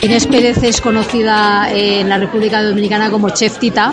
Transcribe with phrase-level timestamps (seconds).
[0.00, 3.92] Inés Pérez es conocida en la República Dominicana como Chef Tita.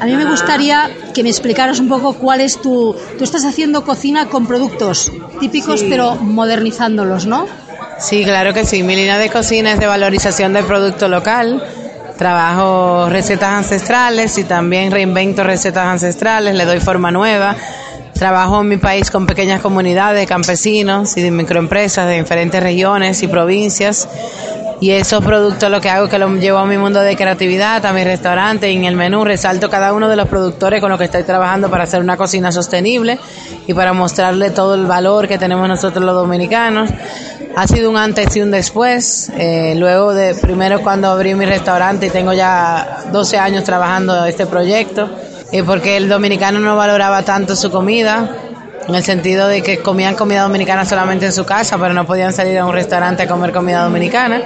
[0.00, 2.96] A mí me gustaría que me explicaras un poco cuál es tu...
[3.18, 5.86] Tú estás haciendo cocina con productos típicos, Sí.
[5.90, 7.46] pero modernizándolos, ¿no?
[7.98, 8.82] Sí, claro que sí.
[8.82, 11.62] Mi línea de cocina es de valorización del producto local.
[12.16, 17.54] Trabajo recetas ancestrales y también reinvento recetas ancestrales, le doy forma nueva.
[18.14, 23.22] Trabajo en mi país con pequeñas comunidades de campesinos y de microempresas de diferentes regiones
[23.22, 24.08] y provincias.
[24.78, 27.84] Y esos productos lo que hago es que los llevo a mi mundo de creatividad,
[27.86, 30.98] a mi restaurante y en el menú resalto cada uno de los productores con los
[30.98, 33.18] que estoy trabajando para hacer una cocina sostenible
[33.66, 36.90] y para mostrarle todo el valor que tenemos nosotros los dominicanos.
[37.56, 39.32] Ha sido un antes y un después.
[39.38, 44.44] Eh, luego de primero cuando abrí mi restaurante y tengo ya 12 años trabajando este
[44.44, 45.08] proyecto,
[45.52, 48.28] eh, porque el dominicano no valoraba tanto su comida,
[48.88, 52.32] en el sentido de que comían comida dominicana solamente en su casa, pero no podían
[52.32, 54.42] salir a un restaurante a comer comida dominicana.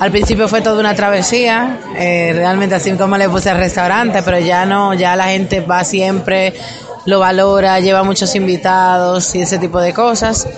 [0.00, 4.38] Al principio fue toda una travesía, eh, realmente así como le puse al restaurante, pero
[4.38, 6.52] ya no, ya la gente va siempre,
[7.06, 10.48] lo valora, lleva muchos invitados y ese tipo de cosas.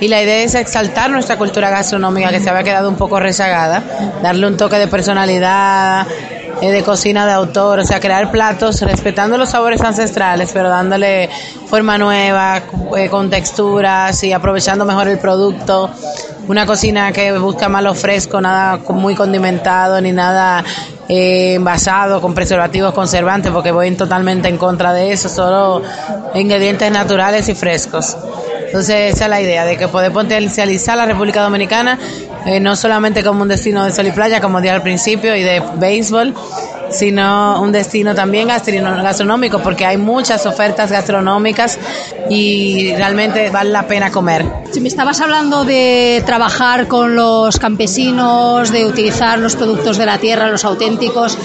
[0.00, 3.82] Y la idea es exaltar nuestra cultura gastronómica que se había quedado un poco rezagada,
[4.22, 6.06] darle un toque de personalidad,
[6.60, 11.28] de cocina de autor, o sea, crear platos respetando los sabores ancestrales, pero dándole
[11.66, 12.62] forma nueva,
[12.96, 15.90] eh, con texturas y aprovechando mejor el producto.
[16.48, 20.64] Una cocina que busca más lo fresco, nada muy condimentado ni nada
[21.08, 25.82] eh, envasado con preservativos conservantes, porque voy totalmente en contra de eso, solo
[26.34, 28.16] ingredientes naturales y frescos.
[28.66, 31.98] Entonces esa es la idea, de que poder potencializar la República Dominicana,
[32.46, 35.42] eh, no solamente como un destino de sol y playa, como dije al principio, y
[35.42, 36.32] de béisbol,
[36.96, 41.78] sino un destino también gastronómico, porque hay muchas ofertas gastronómicas
[42.28, 44.44] y realmente vale la pena comer.
[44.72, 50.18] Si me estabas hablando de trabajar con los campesinos, de utilizar los productos de la
[50.18, 51.38] tierra, los auténticos,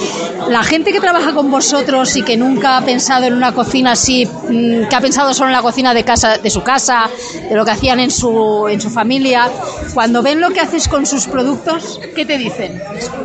[0.49, 4.25] la gente que trabaja con vosotros y que nunca ha pensado en una cocina así,
[4.25, 7.09] mm, que ha pensado solo en la cocina de casa, de su casa,
[7.49, 9.49] de lo que hacían en su, en su familia,
[9.93, 12.81] cuando ven lo que haces con sus productos, ¿qué te dicen?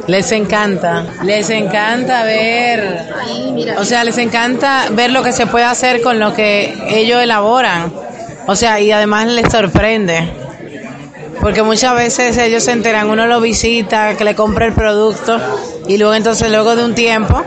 [0.06, 3.08] Les encanta, les encanta ver,
[3.78, 7.92] o sea, les encanta ver lo que se puede hacer con lo que ellos elaboran.
[8.46, 10.28] O sea, y además les sorprende.
[11.40, 15.38] Porque muchas veces ellos se enteran, uno lo visita, que le compra el producto
[15.86, 17.42] y luego entonces luego de un tiempo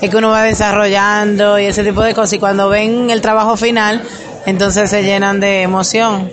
[0.00, 3.56] es que uno va desarrollando y ese tipo de cosas y cuando ven el trabajo
[3.56, 4.02] final,
[4.46, 6.30] entonces se llenan de emoción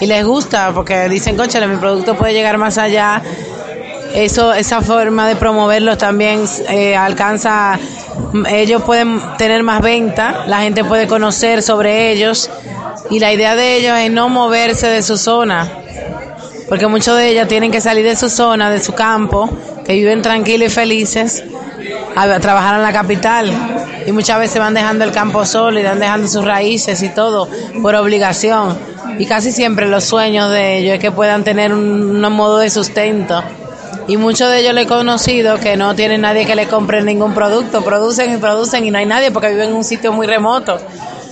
[0.00, 3.22] y les gusta porque dicen, conchale, mi producto puede llegar más allá
[4.14, 7.78] eso esa forma de promoverlos también eh, alcanza
[8.48, 12.48] ellos pueden tener más venta la gente puede conocer sobre ellos
[13.10, 15.68] y la idea de ellos es no moverse de su zona
[16.68, 19.50] porque muchos de ellos tienen que salir de su zona de su campo
[19.84, 21.42] que viven tranquilos y felices
[22.14, 23.50] a trabajar en la capital
[24.06, 27.48] y muchas veces van dejando el campo solo y van dejando sus raíces y todo
[27.82, 28.78] por obligación
[29.18, 32.70] y casi siempre los sueños de ellos es que puedan tener un, un modo de
[32.70, 33.42] sustento
[34.06, 37.32] y muchos de ellos lo he conocido que no tienen nadie que le compre ningún
[37.32, 40.78] producto, producen y producen y no hay nadie porque viven en un sitio muy remoto.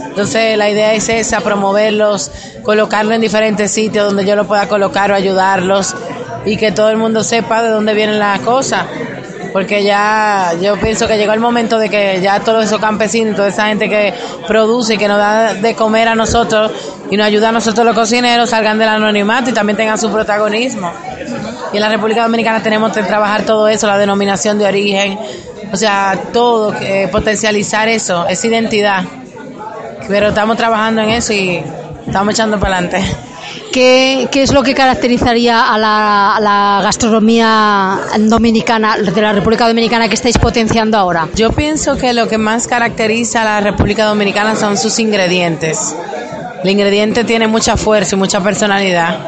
[0.00, 2.30] Entonces la idea es esa, promoverlos,
[2.62, 5.94] colocarlos en diferentes sitios donde yo lo pueda colocar o ayudarlos
[6.44, 8.86] y que todo el mundo sepa de dónde vienen las cosas.
[9.52, 13.48] Porque ya yo pienso que llegó el momento de que ya todos esos campesinos, toda
[13.48, 14.14] esa gente que
[14.46, 16.72] produce y que nos da de comer a nosotros
[17.10, 20.90] y nos ayuda a nosotros los cocineros salgan del anonimato y también tengan su protagonismo.
[21.72, 25.18] Y en la República Dominicana tenemos que trabajar todo eso, la denominación de origen,
[25.72, 29.04] o sea, todo, eh, potencializar eso, esa identidad.
[30.06, 31.62] Pero estamos trabajando en eso y
[32.06, 33.02] estamos echando para adelante.
[33.72, 39.66] ¿Qué, qué es lo que caracterizaría a la, a la gastronomía dominicana, de la República
[39.66, 41.28] Dominicana que estáis potenciando ahora?
[41.34, 45.96] Yo pienso que lo que más caracteriza a la República Dominicana son sus ingredientes.
[46.62, 49.18] El ingrediente tiene mucha fuerza y mucha personalidad.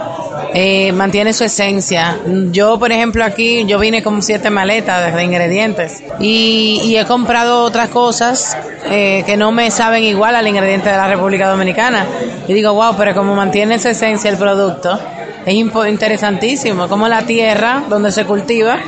[0.57, 2.17] Eh, mantiene su esencia.
[2.53, 7.65] Yo, por ejemplo, aquí yo vine con siete maletas de ingredientes y, y he comprado
[7.65, 12.07] otras cosas eh, que no me saben igual al ingrediente de la República Dominicana.
[12.47, 14.97] Y digo, wow, pero como mantiene su esencia el producto,
[15.45, 16.87] es interesantísimo.
[16.87, 18.79] Como la tierra donde se cultiva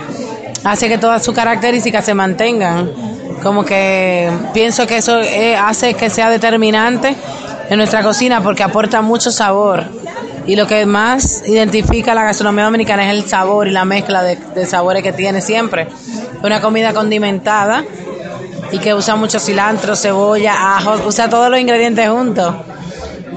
[0.63, 2.93] hace que todas sus características se mantengan
[3.43, 7.15] como que pienso que eso eh, hace que sea determinante
[7.69, 9.85] en nuestra cocina porque aporta mucho sabor.
[10.47, 14.67] Y lo que más identifica la gastronomía dominicana es el sabor y la mezcla de,
[14.67, 15.89] sabores que tiene siempre.
[16.43, 17.85] Una comida condimentada
[18.71, 22.55] y que usa mucho cilantro, cebolla, ajo, usa todos los ingredientes juntos.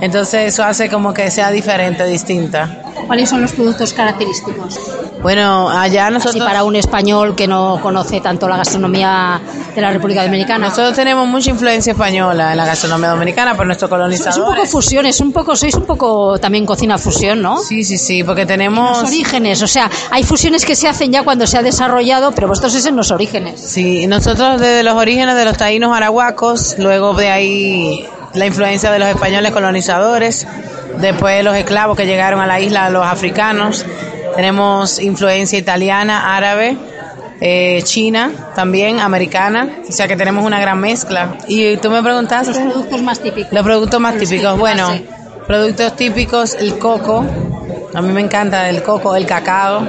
[0.02, 2.89] Entonces eso hace como que sea diferente, distinta.
[3.10, 4.80] ¿Cuáles son los productos característicos?
[5.24, 6.46] Bueno, allá Así nosotros...
[6.46, 9.42] para un español que no conoce tanto la gastronomía
[9.74, 10.68] de la República Dominicana.
[10.68, 13.90] Nosotros tenemos mucha influencia española en la gastronomía dominicana por nuestros
[14.28, 17.58] es un poco fusión, es un poco, sois un poco también cocina fusión, ¿no?
[17.64, 19.00] Sí, sí, sí, porque Los tenemos...
[19.04, 22.76] orígenes, o sea, hay fusiones que se hacen ya cuando se ha desarrollado, pero vosotros
[22.76, 23.60] es en los orígenes.
[23.60, 29.00] Sí, nosotros desde los orígenes de los taínos arahuacos, luego de ahí la influencia de
[29.00, 30.48] los españoles colonizadores,
[31.00, 33.86] después los esclavos que llegaron a la isla, los africanos,
[34.36, 36.78] tenemos influencia italiana, árabe,
[37.42, 41.38] eh, china, también americana, o sea que tenemos una gran mezcla.
[41.48, 42.54] Y tú me preguntaste...
[42.54, 43.52] Los productos más típicos.
[43.52, 45.06] Los productos más Los típicos, bueno, base.
[45.48, 47.26] productos típicos, el coco,
[47.94, 49.88] a mí me encanta el coco, el cacao,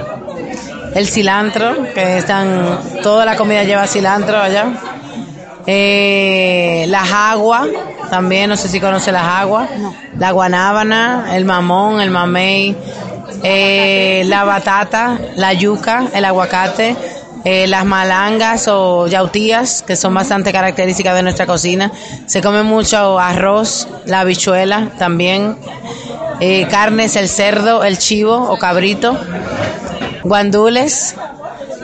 [0.94, 4.72] el cilantro, que están, toda la comida lleva cilantro allá,
[5.66, 7.68] eh, las aguas,
[8.10, 9.68] también, no sé si conoce las aguas,
[10.18, 12.76] la guanábana, el mamón, el mamey,
[13.42, 16.96] eh, la batata, la yuca, el aguacate,
[17.44, 21.90] eh, las malangas o yautías, que son bastante características de nuestra cocina.
[22.26, 25.56] Se come mucho arroz, la habichuela también,
[26.40, 29.16] eh, carnes, el cerdo, el chivo o cabrito,
[30.22, 31.14] guandules,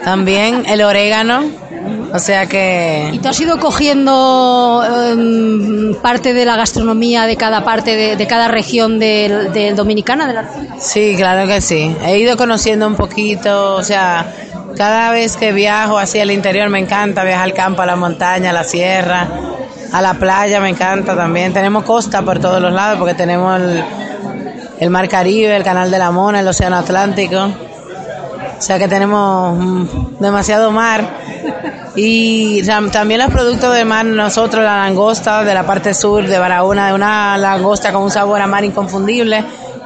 [0.04, 1.44] también el orégano,
[2.12, 3.20] o sea ¿Y que...
[3.22, 8.48] tú has ido cogiendo em, parte de la gastronomía de cada parte, de, de cada
[8.48, 10.26] región del, del dominicana?
[10.26, 10.48] De la...
[10.78, 11.94] Sí, claro que sí.
[12.04, 14.32] He ido conociendo un poquito, o sea,
[14.76, 18.50] cada vez que viajo hacia el interior me encanta viajar al campo, a la montaña,
[18.50, 19.28] a la sierra,
[19.92, 21.52] a la playa, me encanta también.
[21.52, 23.84] Tenemos costa por todos los lados porque tenemos el,
[24.78, 27.48] el Mar Caribe, el Canal de la Mona, el Océano Atlántico.
[28.58, 31.04] O sea que tenemos mm, demasiado mar.
[31.96, 36.38] Y tam- también los productos de mar, nosotros la langosta de la parte sur de
[36.38, 39.42] Barahona, una langosta con un sabor a mar inconfundible,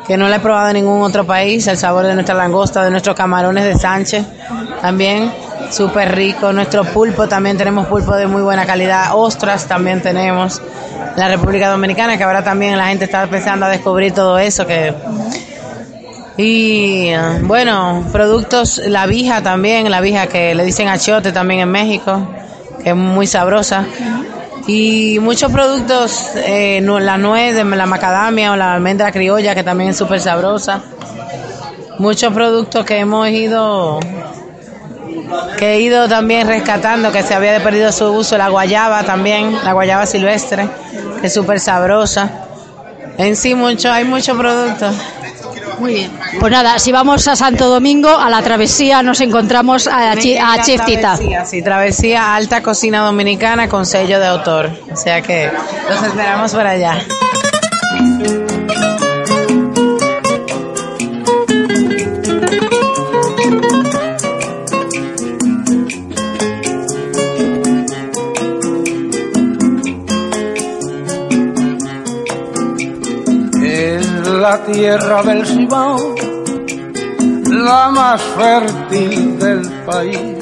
[0.07, 2.91] que no la he probado en ningún otro país, el sabor de nuestra langosta, de
[2.91, 4.25] nuestros camarones de Sánchez,
[4.83, 5.33] también
[5.71, 6.53] súper rico.
[6.53, 10.61] Nuestro pulpo, también tenemos pulpo de muy buena calidad, ostras también tenemos.
[11.17, 14.93] La República Dominicana, que ahora también la gente está empezando a descubrir todo eso, que
[16.43, 22.27] y bueno, productos, la vija también, la vija que le dicen achiote también en México,
[22.83, 23.85] que es muy sabrosa.
[24.67, 29.99] Y muchos productos, eh, la nuez, la macadamia o la almendra criolla, que también es
[29.99, 30.81] súper sabrosa.
[31.99, 34.01] Muchos productos que hemos ido,
[35.59, 39.75] que he ido también rescatando, que se había perdido su uso, la guayaba también, la
[39.75, 40.67] guayaba silvestre,
[41.21, 42.31] que es súper sabrosa.
[43.19, 44.95] En sí, mucho, hay muchos productos.
[45.81, 46.11] Muy bien.
[46.39, 50.57] Pues nada, si vamos a Santo Domingo, a la travesía, nos encontramos a, Chi- a
[50.57, 51.01] Mezcla Chef Tita.
[51.17, 54.71] Travesía, sí, travesía alta cocina dominicana con sello de autor.
[54.93, 55.51] O sea que
[55.89, 56.99] los esperamos por allá.
[74.41, 76.15] La tierra del Cibao,
[77.47, 80.39] la más fértil del país.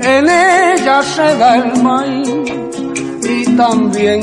[0.00, 2.30] En ella se da el maíz
[3.22, 4.22] y también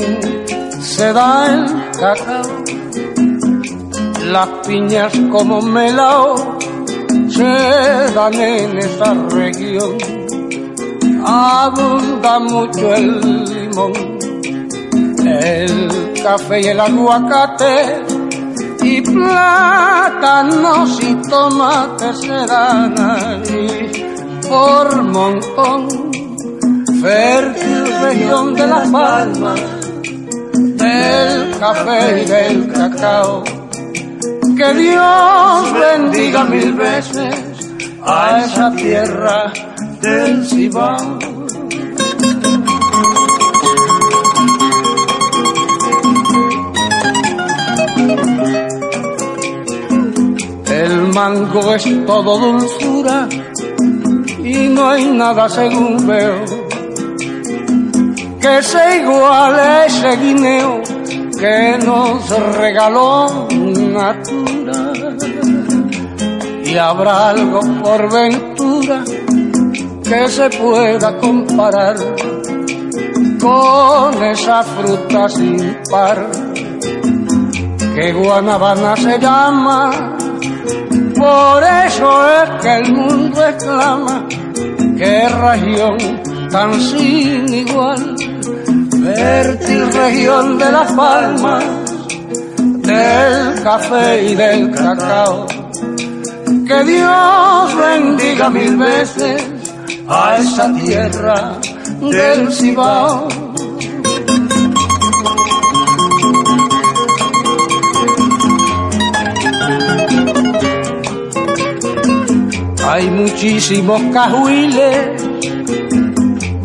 [0.80, 2.64] se da el cacao.
[4.24, 6.58] Las piñas como melao
[7.28, 9.96] se dan en esa región.
[11.24, 14.18] Abunda mucho el limón
[15.28, 18.17] el café y el aguacate
[18.82, 24.04] y plátanos y tomates se dan allí
[24.48, 25.88] por montón.
[27.00, 29.60] Fértil región de las palmas,
[30.52, 33.44] del café y del cacao.
[34.56, 37.34] Que Dios bendiga mil veces
[38.04, 39.52] a esa tierra
[40.00, 41.27] del Cibao.
[51.18, 53.28] Mango es todo dulzura
[54.38, 56.44] y no hay nada según veo
[58.40, 60.80] que se iguale ese guineo
[61.40, 64.92] que nos regaló Natura.
[66.64, 69.02] Y habrá algo por ventura
[70.08, 71.96] que se pueda comparar
[73.40, 76.30] con esa fruta sin par
[77.94, 80.16] que Guanabana se llama.
[81.18, 84.24] Por eso es que el mundo exclama,
[84.96, 85.98] qué región
[86.50, 88.16] tan sin igual,
[89.02, 91.64] fértil región de las palmas,
[92.58, 95.46] del café y del cacao.
[96.66, 99.44] Que Dios bendiga mil veces
[100.08, 101.52] a esa tierra
[102.00, 103.47] del Cibao.
[112.98, 115.22] Hay muchísimos cajuiles,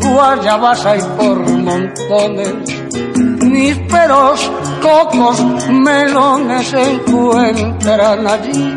[0.00, 2.54] guayabas hay por montones,
[3.40, 4.50] nísperos,
[4.82, 8.74] cocos, melones se encuentran allí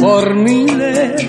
[0.00, 1.28] por miles.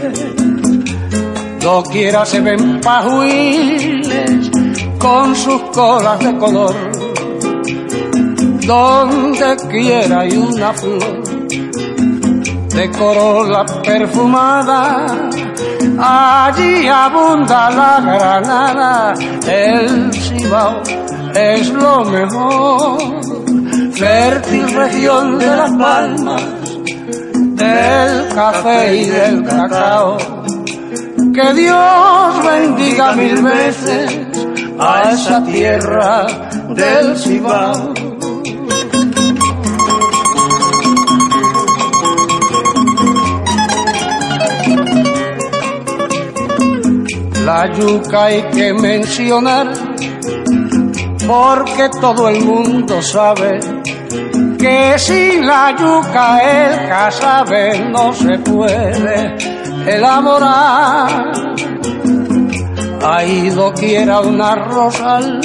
[1.60, 4.50] Doquiera se ven pajuiles
[4.98, 6.75] con sus colas de color.
[8.65, 11.36] Donde quiera hay una flor
[12.75, 15.05] de corola perfumada.
[15.98, 19.14] Allí abunda la granada,
[19.48, 20.82] el cibao
[21.34, 23.00] es lo mejor.
[23.94, 26.44] Fértil región de las palmas,
[27.34, 30.18] del café y del cacao.
[31.34, 34.20] Que Dios bendiga mil veces
[34.80, 36.25] a esa tierra
[36.70, 37.94] del Cibao.
[47.46, 49.72] La yuca hay que mencionar
[51.28, 53.60] porque todo el mundo sabe
[54.58, 59.36] que sin la yuca el casabe no se puede
[59.86, 61.32] elaborar.
[63.04, 65.40] Hay doquiera una rosal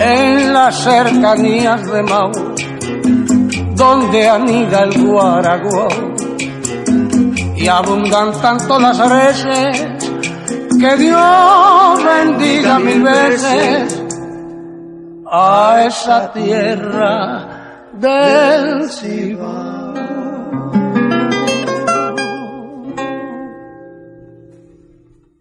[0.00, 2.32] en las cercanías de Mau,
[3.76, 6.14] donde anida el guaraguao.
[7.54, 9.93] Y abundan tanto las reses
[10.84, 14.02] que Dios bendiga mil veces
[15.26, 19.83] a esa tierra del Cibao.